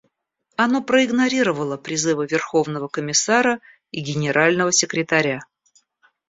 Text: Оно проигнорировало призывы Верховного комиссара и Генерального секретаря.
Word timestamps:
Оно 0.55 0.81
проигнорировало 0.81 1.77
призывы 1.77 2.25
Верховного 2.25 2.87
комиссара 2.87 3.59
и 3.91 4.01
Генерального 4.01 4.71
секретаря. 4.71 5.41